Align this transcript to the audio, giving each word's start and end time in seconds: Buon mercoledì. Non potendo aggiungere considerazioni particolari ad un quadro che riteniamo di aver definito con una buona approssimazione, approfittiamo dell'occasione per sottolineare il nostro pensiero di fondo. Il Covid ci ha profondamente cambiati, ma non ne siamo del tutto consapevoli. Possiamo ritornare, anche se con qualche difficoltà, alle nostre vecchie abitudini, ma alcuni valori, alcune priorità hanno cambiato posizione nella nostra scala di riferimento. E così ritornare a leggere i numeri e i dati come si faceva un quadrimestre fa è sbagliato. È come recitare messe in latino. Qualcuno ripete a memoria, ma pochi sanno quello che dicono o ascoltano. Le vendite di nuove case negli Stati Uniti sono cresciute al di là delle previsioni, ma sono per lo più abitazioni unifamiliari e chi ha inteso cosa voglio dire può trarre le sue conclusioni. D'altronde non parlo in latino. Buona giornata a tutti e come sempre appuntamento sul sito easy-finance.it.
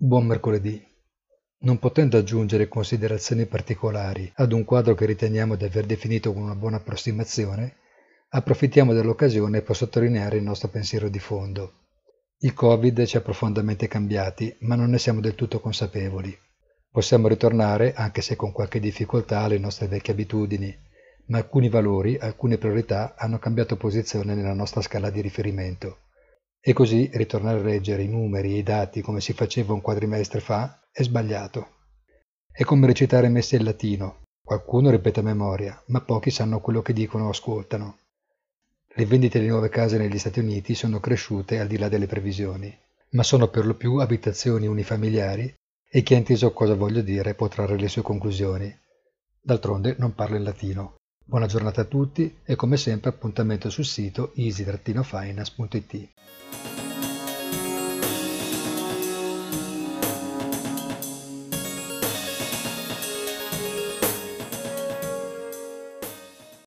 Buon 0.00 0.26
mercoledì. 0.26 0.80
Non 1.62 1.80
potendo 1.80 2.18
aggiungere 2.18 2.68
considerazioni 2.68 3.46
particolari 3.46 4.30
ad 4.36 4.52
un 4.52 4.62
quadro 4.62 4.94
che 4.94 5.06
riteniamo 5.06 5.56
di 5.56 5.64
aver 5.64 5.86
definito 5.86 6.32
con 6.32 6.42
una 6.42 6.54
buona 6.54 6.76
approssimazione, 6.76 7.78
approfittiamo 8.28 8.92
dell'occasione 8.92 9.60
per 9.60 9.74
sottolineare 9.74 10.36
il 10.36 10.44
nostro 10.44 10.68
pensiero 10.68 11.08
di 11.08 11.18
fondo. 11.18 11.72
Il 12.38 12.54
Covid 12.54 13.06
ci 13.06 13.16
ha 13.16 13.20
profondamente 13.22 13.88
cambiati, 13.88 14.54
ma 14.60 14.76
non 14.76 14.88
ne 14.88 15.00
siamo 15.00 15.18
del 15.18 15.34
tutto 15.34 15.58
consapevoli. 15.58 16.32
Possiamo 16.92 17.26
ritornare, 17.26 17.92
anche 17.92 18.22
se 18.22 18.36
con 18.36 18.52
qualche 18.52 18.78
difficoltà, 18.78 19.40
alle 19.40 19.58
nostre 19.58 19.88
vecchie 19.88 20.12
abitudini, 20.12 20.78
ma 21.26 21.38
alcuni 21.38 21.68
valori, 21.68 22.16
alcune 22.18 22.56
priorità 22.56 23.16
hanno 23.16 23.40
cambiato 23.40 23.76
posizione 23.76 24.36
nella 24.36 24.54
nostra 24.54 24.80
scala 24.80 25.10
di 25.10 25.20
riferimento. 25.20 26.02
E 26.60 26.72
così 26.72 27.08
ritornare 27.14 27.60
a 27.60 27.62
leggere 27.62 28.02
i 28.02 28.08
numeri 28.08 28.54
e 28.54 28.58
i 28.58 28.62
dati 28.62 29.00
come 29.00 29.20
si 29.20 29.32
faceva 29.32 29.72
un 29.72 29.80
quadrimestre 29.80 30.40
fa 30.40 30.88
è 30.92 31.02
sbagliato. 31.02 31.76
È 32.50 32.64
come 32.64 32.86
recitare 32.86 33.28
messe 33.28 33.56
in 33.56 33.64
latino. 33.64 34.22
Qualcuno 34.42 34.90
ripete 34.90 35.20
a 35.20 35.22
memoria, 35.22 35.80
ma 35.88 36.00
pochi 36.00 36.30
sanno 36.30 36.60
quello 36.60 36.82
che 36.82 36.92
dicono 36.92 37.26
o 37.26 37.28
ascoltano. 37.30 37.98
Le 38.88 39.06
vendite 39.06 39.38
di 39.38 39.46
nuove 39.46 39.68
case 39.68 39.96
negli 39.96 40.18
Stati 40.18 40.40
Uniti 40.40 40.74
sono 40.74 40.98
cresciute 40.98 41.60
al 41.60 41.68
di 41.68 41.78
là 41.78 41.88
delle 41.88 42.06
previsioni, 42.06 42.76
ma 43.10 43.22
sono 43.22 43.48
per 43.48 43.64
lo 43.64 43.74
più 43.74 43.96
abitazioni 43.98 44.66
unifamiliari 44.66 45.54
e 45.88 46.02
chi 46.02 46.14
ha 46.14 46.18
inteso 46.18 46.52
cosa 46.52 46.74
voglio 46.74 47.00
dire 47.00 47.34
può 47.34 47.46
trarre 47.46 47.78
le 47.78 47.88
sue 47.88 48.02
conclusioni. 48.02 48.76
D'altronde 49.40 49.94
non 49.98 50.14
parlo 50.14 50.36
in 50.36 50.42
latino. 50.42 50.97
Buona 51.28 51.44
giornata 51.44 51.82
a 51.82 51.84
tutti 51.84 52.38
e 52.42 52.56
come 52.56 52.78
sempre 52.78 53.10
appuntamento 53.10 53.68
sul 53.68 53.84
sito 53.84 54.32
easy-finance.it. 54.36 56.08